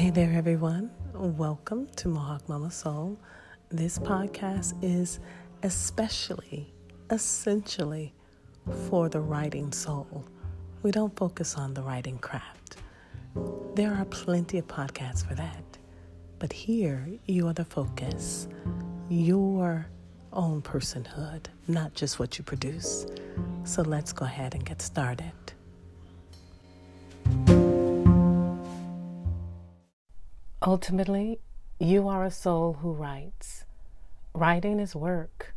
[0.00, 0.90] Hey there, everyone.
[1.12, 3.20] Welcome to Mohawk Mama Soul.
[3.68, 5.20] This podcast is
[5.62, 6.72] especially,
[7.10, 8.14] essentially
[8.88, 10.24] for the writing soul.
[10.82, 12.78] We don't focus on the writing craft.
[13.74, 15.76] There are plenty of podcasts for that.
[16.38, 18.48] But here, you are the focus,
[19.10, 19.86] your
[20.32, 23.04] own personhood, not just what you produce.
[23.64, 25.32] So let's go ahead and get started.
[30.66, 31.40] Ultimately,
[31.78, 33.64] you are a soul who writes.
[34.34, 35.54] Writing is work,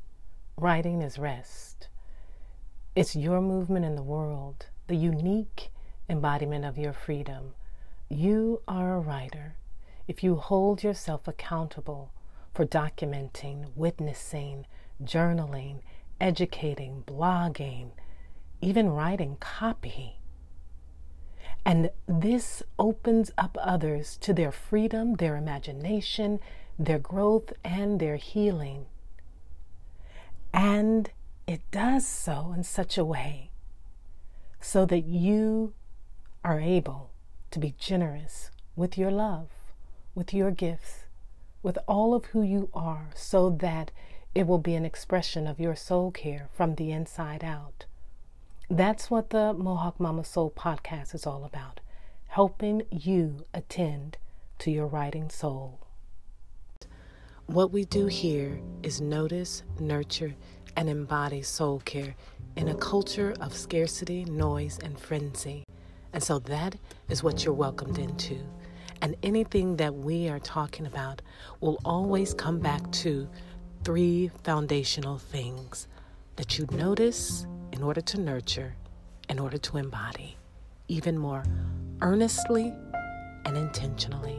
[0.55, 1.89] writing is rest.
[2.95, 5.71] It's your movement in the world, the unique
[6.07, 7.53] embodiment of your freedom.
[8.07, 9.55] You are a writer.
[10.07, 12.13] If you hold yourself accountable
[12.53, 14.65] for documenting, witnessing,
[15.03, 15.81] journaling,
[16.21, 17.89] educating, blogging,
[18.61, 20.21] even writing copy,
[21.65, 26.39] and this opens up others to their freedom, their imagination,
[26.77, 28.85] their growth, and their healing.
[30.53, 31.09] And
[31.47, 33.51] it does so in such a way
[34.59, 35.73] so that you
[36.43, 37.11] are able
[37.51, 39.49] to be generous with your love,
[40.15, 41.05] with your gifts,
[41.61, 43.91] with all of who you are, so that
[44.35, 47.85] it will be an expression of your soul care from the inside out.
[48.75, 51.79] That's what the Mohawk Mama Soul podcast is all about
[52.29, 54.17] helping you attend
[54.57, 55.79] to your writing soul.
[57.45, 60.33] What we do here is notice, nurture,
[60.75, 62.15] and embody soul care
[62.55, 65.65] in a culture of scarcity, noise, and frenzy.
[66.11, 66.75] And so that
[67.09, 68.39] is what you're welcomed into.
[69.03, 71.21] And anything that we are talking about
[71.61, 73.29] will always come back to
[73.83, 75.87] three foundational things
[76.37, 78.75] that you notice, in order to nurture,
[79.29, 80.37] in order to embody
[80.87, 81.43] even more
[82.01, 82.71] earnestly
[83.45, 84.37] and intentionally.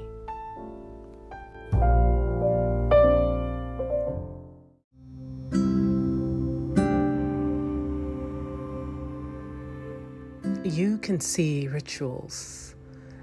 [10.64, 12.76] You can see rituals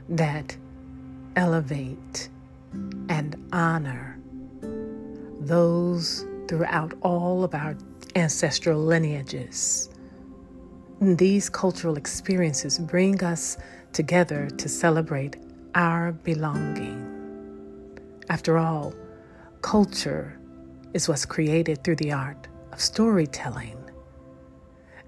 [0.09, 0.57] that
[1.37, 2.27] elevate
[3.07, 4.19] and honor
[5.39, 7.77] those throughout all of our
[8.15, 9.90] ancestral lineages.
[11.01, 13.57] These cultural experiences bring us
[13.91, 15.35] together to celebrate
[15.73, 17.97] our belonging.
[18.29, 18.93] After all,
[19.63, 20.37] culture
[20.93, 23.83] is what's created through the art of storytelling.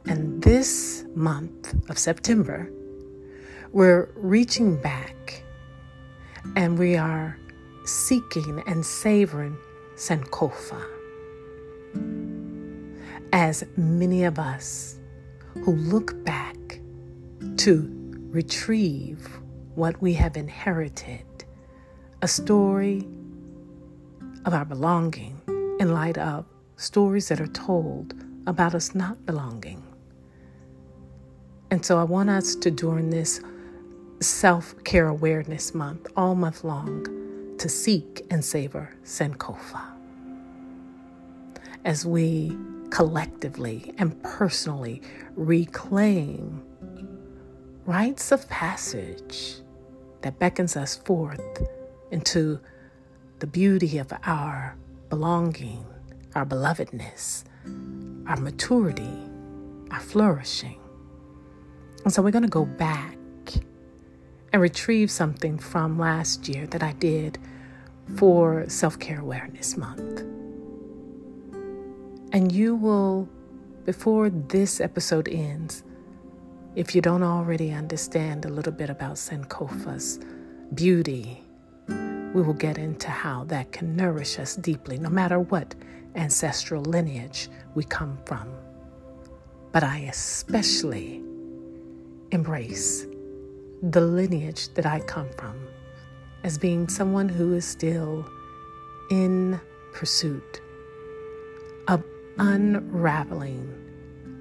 [0.08, 2.72] And this month of September,
[3.72, 5.44] we're reaching back
[6.56, 7.38] and we are
[7.86, 9.56] seeking and savoring
[9.96, 10.84] Sankofa.
[13.32, 14.98] As many of us
[15.64, 16.80] who look back
[17.58, 17.90] to
[18.30, 19.40] retrieve
[19.76, 21.26] what we have inherited
[22.22, 23.08] a story
[24.46, 25.40] of our belonging
[25.80, 26.46] in light of
[26.78, 28.14] stories that are told
[28.48, 29.84] about us not belonging.
[31.72, 33.42] And so I want us to, during this
[34.20, 37.08] self care awareness month, all month long,
[37.58, 39.93] to seek and savor Sankofa.
[41.86, 42.56] As we
[42.90, 45.02] collectively and personally
[45.36, 46.64] reclaim
[47.86, 49.56] rites of passage
[50.22, 51.42] that beckons us forth
[52.12, 52.60] into
[53.40, 54.78] the beauty of our
[55.10, 55.86] belonging,
[56.36, 57.44] our belovedness,
[58.28, 59.20] our maturity,
[59.92, 60.80] our flourishing.
[62.06, 63.18] And so we're going to go back
[64.54, 67.40] and retrieve something from last year that I did
[68.16, 70.33] for Self Care Awareness Month.
[72.34, 73.30] And you will,
[73.86, 75.84] before this episode ends,
[76.76, 80.20] if you don't already understand a little bit about Sankofa's
[80.74, 81.44] beauty,
[81.88, 85.76] we will get into how that can nourish us deeply, no matter what
[86.16, 88.52] ancestral lineage we come from.
[89.72, 91.22] But I especially
[92.32, 93.06] embrace
[93.84, 95.68] the lineage that I come from
[96.44, 98.28] as being someone who is still
[99.12, 99.62] in
[99.94, 100.63] pursuit
[102.38, 103.70] unraveling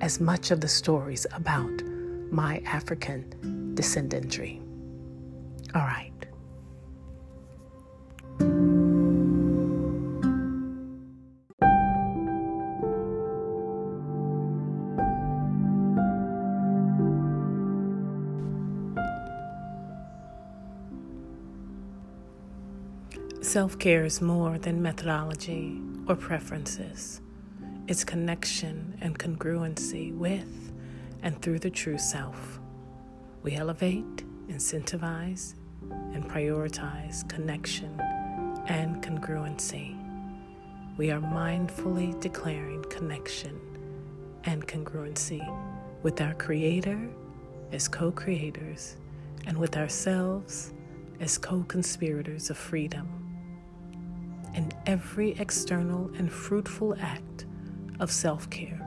[0.00, 1.82] as much of the stories about
[2.30, 4.60] my African descendantry.
[5.74, 6.12] All right.
[23.42, 25.78] Self care is more than methodology
[26.08, 27.20] or preferences.
[27.88, 30.72] It's connection and congruency with
[31.24, 32.60] and through the true self.
[33.42, 35.54] We elevate, incentivize,
[35.90, 38.00] and prioritize connection
[38.68, 39.98] and congruency.
[40.96, 43.60] We are mindfully declaring connection
[44.44, 45.42] and congruency
[46.04, 47.08] with our Creator
[47.72, 48.96] as co creators
[49.46, 50.72] and with ourselves
[51.18, 53.08] as co conspirators of freedom.
[54.54, 57.46] In every external and fruitful act
[58.00, 58.80] of self care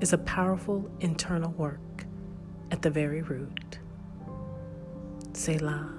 [0.00, 2.04] is a powerful internal work
[2.70, 3.78] at the very root.
[5.32, 5.92] Selah.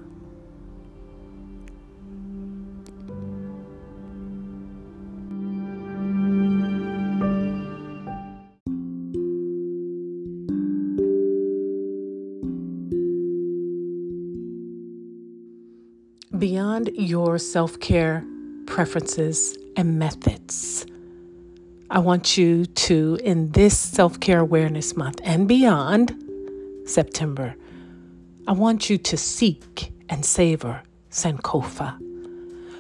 [16.38, 18.24] Beyond your self care
[18.68, 20.86] preferences and methods,
[21.90, 26.22] I want you to, in this Self Care Awareness Month and beyond
[26.86, 27.56] September,
[28.46, 31.98] I want you to seek and savor Sankofa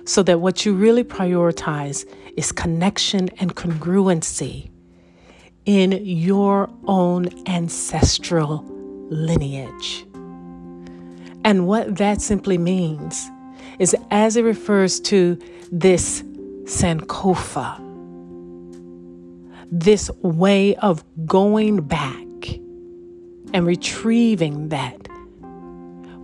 [0.03, 2.05] so that what you really prioritize
[2.35, 4.69] is connection and congruency
[5.65, 8.65] in your own ancestral
[9.09, 10.05] lineage.
[11.45, 13.29] And what that simply means
[13.79, 15.39] is as it refers to
[15.71, 16.23] this
[16.63, 17.86] Sankofa
[19.71, 22.23] this way of going back
[23.53, 25.07] and retrieving that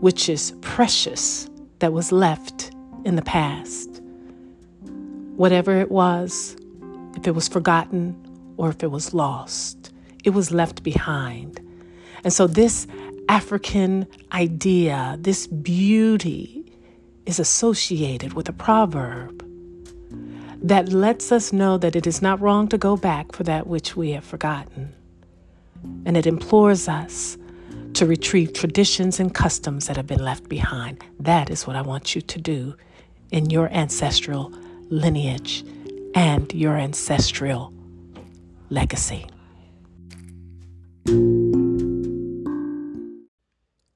[0.03, 1.49] which is precious
[1.79, 2.71] that was left
[3.05, 4.01] in the past.
[5.37, 6.57] Whatever it was,
[7.15, 8.13] if it was forgotten
[8.57, 9.93] or if it was lost,
[10.25, 11.61] it was left behind.
[12.25, 12.85] And so, this
[13.29, 16.65] African idea, this beauty,
[17.25, 19.41] is associated with a proverb
[20.63, 23.97] that lets us know that it is not wrong to go back for that which
[23.97, 24.93] we have forgotten.
[26.05, 27.37] And it implores us
[27.95, 31.03] to retrieve traditions and customs that have been left behind.
[31.19, 32.75] That is what I want you to do
[33.29, 34.53] in your ancestral
[34.89, 35.65] lineage
[36.15, 37.73] and your ancestral
[38.69, 39.27] legacy.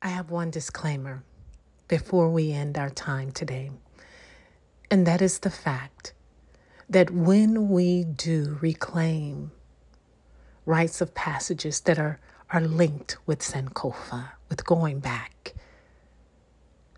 [0.01, 1.23] I have one disclaimer
[1.87, 3.71] before we end our time today,
[4.91, 6.13] and that is the fact
[6.89, 9.51] that when we do reclaim
[10.65, 12.19] rites of passages that are,
[12.51, 15.53] are linked with Sankofa, with going back,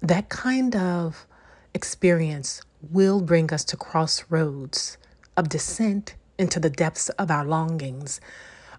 [0.01, 1.27] that kind of
[1.73, 4.97] experience will bring us to crossroads
[5.35, 8.21] of descent into the depths of our longings,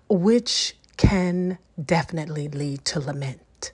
[0.08, 3.72] which can definitely lead to lament.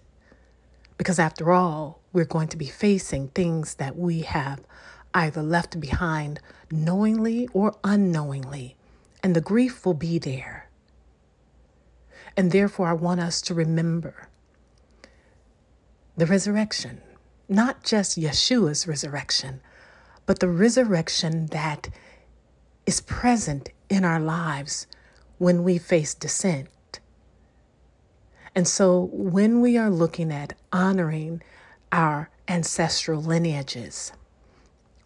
[0.99, 4.61] Because after all, we're going to be facing things that we have
[5.17, 6.39] either left behind
[6.71, 8.77] knowingly or unknowingly,
[9.23, 10.69] and the grief will be there.
[12.37, 14.29] And therefore, I want us to remember
[16.19, 17.01] the resurrection,
[17.49, 19.63] not just Yeshua's resurrection,
[20.27, 21.89] but the resurrection that
[22.85, 24.87] is present in our lives
[25.39, 27.01] when we face descent.
[28.55, 31.43] And so, when we are looking at honoring
[31.91, 34.13] our ancestral lineages,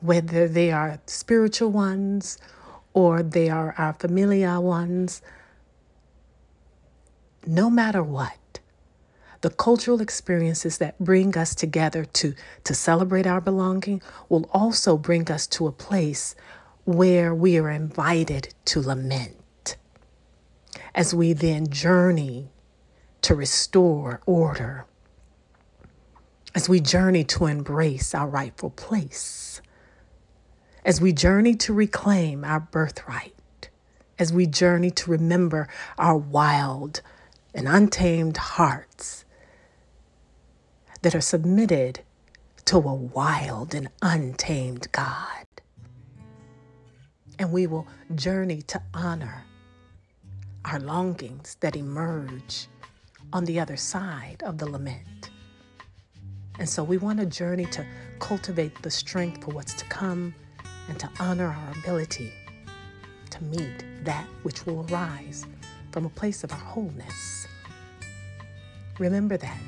[0.00, 2.38] whether they are spiritual ones
[2.92, 5.22] or they are our familiar ones,
[7.46, 8.60] no matter what,
[9.42, 12.34] the cultural experiences that bring us together to,
[12.64, 16.34] to celebrate our belonging will also bring us to a place
[16.84, 19.76] where we are invited to lament
[20.94, 22.50] as we then journey
[23.22, 24.84] to restore order,
[26.54, 29.60] as we journey to embrace our rightful place
[30.84, 33.68] as we journey to reclaim our birthright,
[34.18, 35.68] as we journey to remember
[35.98, 37.02] our wild
[37.54, 39.24] and untamed hearts
[41.02, 42.00] that are submitted
[42.66, 45.46] to a wild and untamed God.
[47.38, 49.44] And we will journey to honor
[50.64, 52.68] our longings that emerge
[53.32, 55.30] on the other side of the lament.
[56.58, 57.86] And so we want to journey to
[58.18, 60.34] cultivate the strength for what's to come
[60.88, 62.32] and to honor our ability
[63.30, 65.46] to meet that which will arise
[65.92, 67.46] from a place of our wholeness.
[68.98, 69.60] Remember that.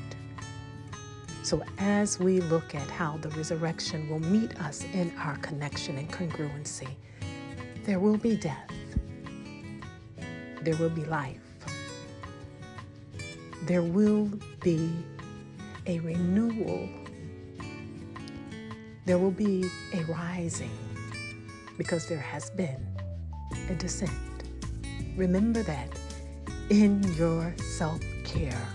[1.42, 6.08] So, as we look at how the resurrection will meet us in our connection and
[6.10, 6.88] congruency,
[7.84, 8.70] there will be death,
[10.62, 11.40] there will be life,
[13.62, 14.92] there will be
[15.86, 16.88] a renewal,
[19.04, 20.70] there will be a rising
[21.78, 22.86] because there has been
[23.68, 24.10] a descent.
[25.16, 25.88] Remember that
[26.70, 28.68] in your self care,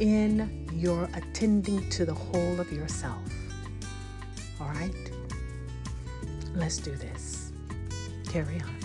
[0.00, 3.22] in you're attending to the whole of yourself.
[4.60, 5.12] All right?
[6.54, 7.52] Let's do this.
[8.28, 8.80] Carry on.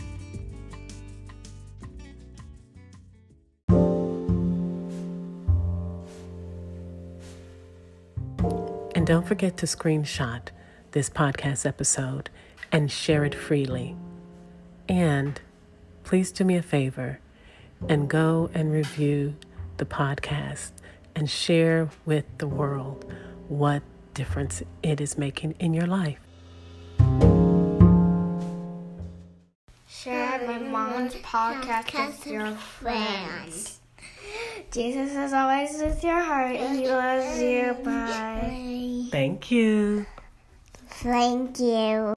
[8.96, 10.50] And don't forget to screenshot
[10.96, 12.30] this podcast episode
[12.72, 13.98] and share it freely.
[14.88, 15.40] And
[16.06, 17.20] please do me a favor
[17.90, 19.36] and go and review
[19.76, 20.72] the podcast
[21.14, 23.14] and share with the world
[23.50, 23.84] what
[24.14, 26.22] difference it is making in your life.
[29.90, 33.82] Share my mom's podcast with your friends.
[34.72, 36.56] Jesus is always with your heart.
[36.56, 37.74] And he loves you.
[37.84, 39.10] Bye.
[39.12, 40.06] Thank you.
[41.02, 42.15] Thank you.